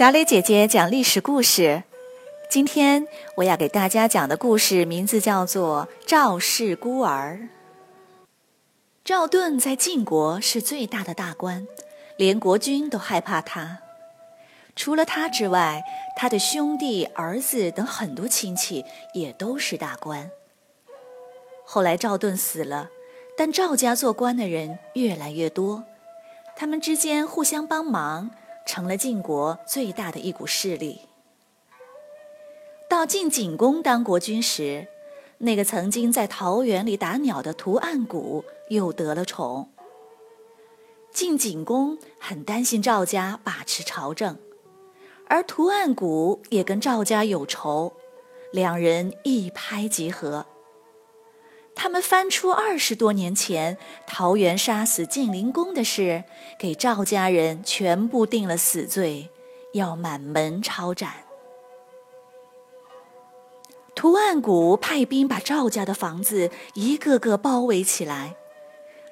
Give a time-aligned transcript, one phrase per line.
[0.00, 1.82] 小磊姐姐讲历史故事。
[2.48, 7.38] 今天我要给大家讲的故事名字叫做《赵氏孤儿》。
[9.04, 11.68] 赵盾在晋国是最大的大官，
[12.16, 13.80] 连国君都害怕他。
[14.74, 15.84] 除了他之外，
[16.16, 20.30] 他的兄弟、儿子等很多亲戚也都是大官。
[21.66, 22.88] 后来赵盾死了，
[23.36, 25.84] 但赵家做官的人越来越多，
[26.56, 28.30] 他们之间互相帮忙。
[28.66, 31.00] 成了晋国最大的一股势力。
[32.88, 34.88] 到晋景公当国君时，
[35.38, 39.70] 那个曾经在桃园里打鸟的屠岸贾又得了宠。
[41.12, 44.36] 晋景公很担心赵家把持朝政，
[45.28, 47.92] 而屠岸贾也跟赵家有仇，
[48.52, 50.46] 两人一拍即合。
[51.82, 56.24] 他们翻出二十多年前桃园杀死晋灵公的事，
[56.58, 59.30] 给赵家人全部定了死罪，
[59.72, 61.24] 要满门抄斩。
[63.94, 68.36] 屠岸贾派兵把赵家的房子一个个包围起来，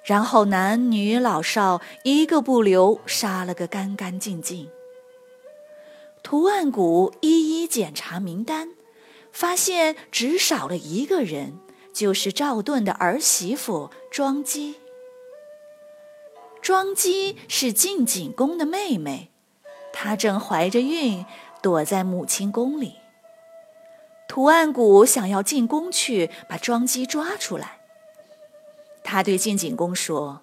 [0.05, 4.69] 然后男女老少一个不留，杀了个干干净净。
[6.23, 8.75] 屠岸贾一一检查名单，
[9.33, 11.61] 发现只少了一个人。
[11.99, 14.77] 就是赵盾的儿媳妇庄姬。
[16.63, 19.33] 庄姬是晋景公的妹妹，
[19.93, 21.27] 她正怀着孕，
[21.61, 22.99] 躲在母亲宫里。
[24.29, 27.81] 屠岸贾想要进宫去把庄姬抓出来。
[29.03, 30.43] 他对晋景公说：“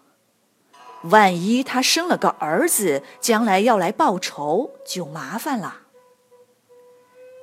[1.10, 5.84] 万一他生了个儿子，将来要来报仇，就麻烦了。”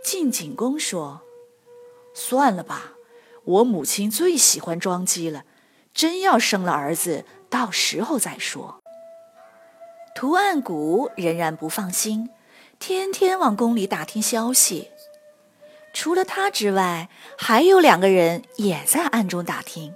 [0.04, 1.22] 晋景公说
[2.12, 2.92] ：“算了吧。”
[3.44, 5.44] 我母亲最喜欢庄姬了，
[5.92, 8.80] 真要生了儿子，到时候再说。
[10.14, 12.30] 屠岸贾仍然不放心，
[12.78, 14.90] 天天往宫里打听消息。
[15.92, 19.94] 除了他之外，还有两个人也在暗中打听，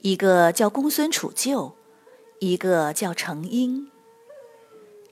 [0.00, 1.72] 一个叫公孙杵臼，
[2.40, 3.90] 一个叫程婴。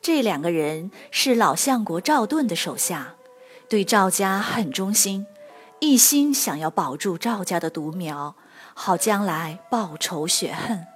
[0.03, 3.17] 这两个人是老相国赵盾的手下，
[3.69, 5.27] 对赵家很忠心。
[5.81, 8.35] 一心想要保住赵家的独苗，
[8.75, 10.87] 好将来报仇雪恨。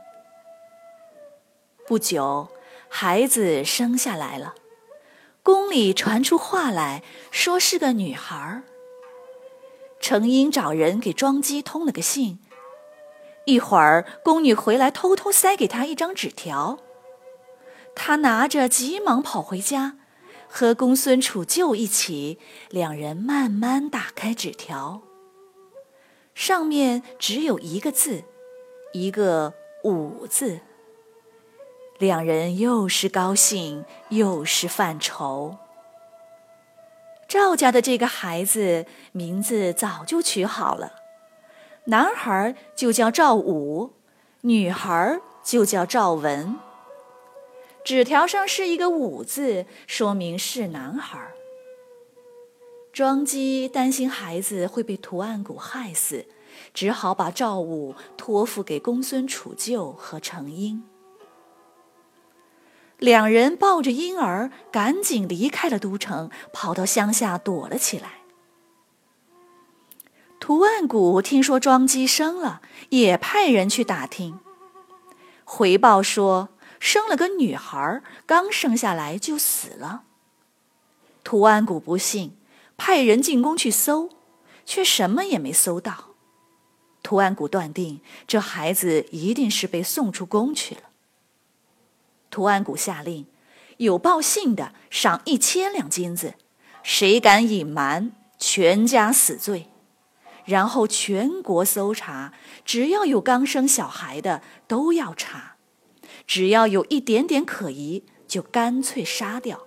[1.86, 2.48] 不久，
[2.88, 4.54] 孩子生下来了，
[5.42, 8.62] 宫里传出话来说是个女孩。
[10.00, 12.40] 程英找人给庄姬通了个信，
[13.46, 16.80] 一会儿宫女回来，偷偷塞给他一张纸条，
[17.94, 19.96] 他拿着急忙跑回家。
[20.54, 25.00] 和公孙杵臼一起，两人慢慢打开纸条。
[26.34, 28.24] 上面只有一个字，
[28.92, 30.60] 一个“武”字。
[31.98, 35.56] 两人又是高兴，又是犯愁。
[37.26, 40.92] 赵家的这个孩子名字早就取好了，
[41.84, 43.94] 男孩就叫赵武，
[44.42, 46.58] 女孩就叫赵文。
[47.84, 51.18] 纸条上是一个“武”字，说明是男孩。
[52.92, 56.26] 庄姬担心孩子会被图案贾害死，
[56.72, 60.84] 只好把赵武托付给公孙杵臼和程婴。
[62.98, 68.20] 两人抱着婴儿，赶紧离开了都城，跑到乡下躲了起来。
[70.38, 74.38] 图案贾听说庄姬生了，也派人去打听，
[75.44, 76.50] 回报说。
[76.82, 80.02] 生了个女孩，刚生下来就死了。
[81.22, 82.36] 屠岸贾不信，
[82.76, 84.10] 派人进宫去搜，
[84.66, 86.16] 却什么也没搜到。
[87.00, 90.80] 屠岸贾断定这孩子一定是被送出宫去了。
[92.30, 93.26] 屠岸贾下令，
[93.76, 96.34] 有报信的赏一千两金子，
[96.82, 98.10] 谁敢隐瞒，
[98.40, 99.68] 全家死罪。
[100.44, 102.32] 然后全国搜查，
[102.64, 105.51] 只要有刚生小孩的，都要查。
[106.26, 109.62] 只要有一点点可疑，就干脆杀掉。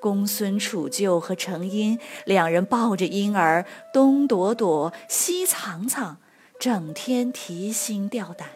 [0.00, 6.18] 公孙杵臼和程婴两人抱着婴儿，东躲躲，西藏藏，
[6.60, 8.48] 整天提心吊胆。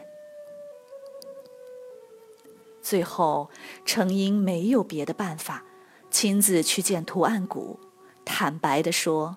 [2.82, 3.50] 最后，
[3.84, 5.64] 程婴没有别的办法，
[6.10, 7.80] 亲自去见图案谷，
[8.24, 9.36] 坦白地说：“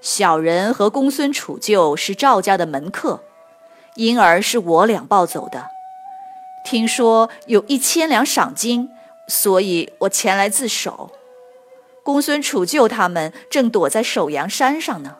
[0.00, 3.22] 小人和公孙杵臼是赵家的门客，
[3.96, 5.66] 婴儿是我俩抱走的。”
[6.68, 8.90] 听说有一千两赏金，
[9.26, 11.10] 所以我前来自首。
[12.02, 15.16] 公孙杵臼他们正躲在首阳山上呢。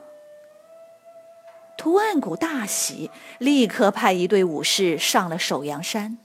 [1.78, 6.18] 图案谷大喜，立刻派一队武士上了首阳山。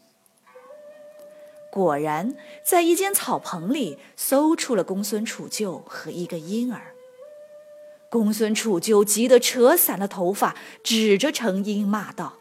[1.72, 6.94] 果然在一间草棚里搜出了公孙杵臼和一个婴儿。
[8.10, 10.54] 公孙杵臼急得扯散了头发，
[10.84, 12.34] 指着程婴骂道：“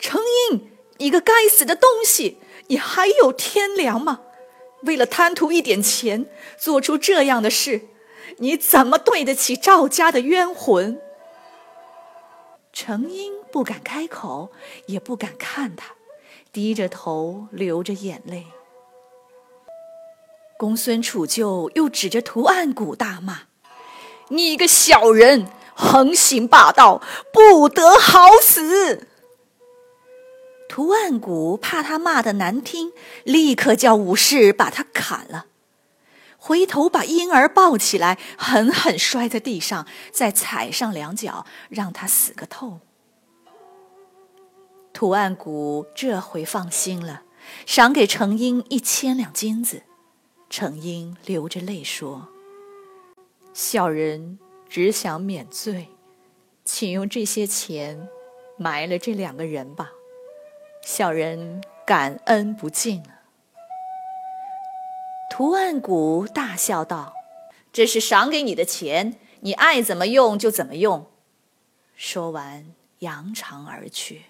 [0.00, 0.18] 程
[0.50, 4.20] 婴，你个该死的东西，你还有天良吗？
[4.82, 7.82] 为了贪图一点钱，做出这样的事，
[8.36, 11.00] 你怎么对得起赵家的冤魂？”
[12.72, 14.52] 程婴不敢开口，
[14.86, 15.94] 也不敢看他，
[16.52, 18.46] 低着头流着眼泪。
[20.56, 23.42] 公孙杵臼又指着图案谷大骂。
[24.28, 27.02] 你个小人，横行霸道，
[27.32, 29.08] 不得好死！
[30.78, 32.92] 图万古怕他骂的难听，
[33.24, 35.46] 立刻叫武士把他砍了，
[36.36, 42.78] 回头把婴儿抱起来，狠狠摔在地上，再踩上两脚，让他死个透。
[44.92, 47.22] 图案古这回放心了，
[47.66, 49.82] 赏给程婴一千两金子。
[50.48, 52.28] 程婴流着泪说。
[53.52, 54.38] 小人
[54.68, 55.88] 只想免罪，
[56.64, 58.08] 请用这些钱
[58.56, 59.90] 埋了这两个人吧。
[60.90, 63.20] 小人感恩不尽啊！
[65.30, 67.12] 图案谷大笑道
[67.70, 71.10] ：“这是赏给你的钱，你爱怎么用就怎么用。”
[71.94, 74.22] 说完，扬长而去。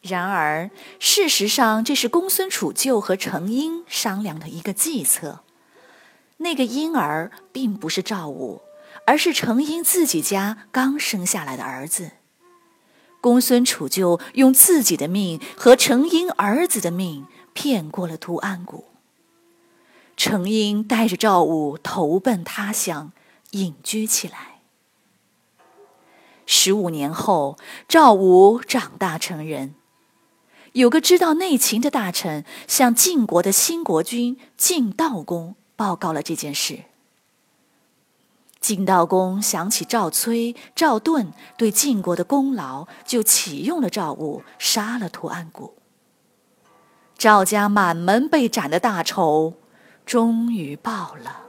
[0.00, 5.40] 然而，事实上，这是公孙杵臼和程婴商量的一个计策。
[6.36, 8.62] 那个婴儿并不是赵武，
[9.08, 12.12] 而是程婴自己家刚生下来的儿子。
[13.20, 18.84] 公孙杵臼用自己的命和程婴儿子的命骗过了图安谷。
[20.16, 23.12] 程婴带着赵武投奔他乡，
[23.52, 24.60] 隐居起来。
[26.46, 29.74] 十五年后，赵武长大成人，
[30.72, 35.54] 有个知道内情的大臣向晋国的新国君晋悼公。
[35.76, 36.80] 报告了这件事。
[38.68, 45.72] 晋悼公想起赵崔、赵盾对晋国的功劳，就启用了赵武，杀了屠岸贾。
[47.16, 49.54] 赵家满门被斩的大仇，
[50.04, 51.47] 终于报了。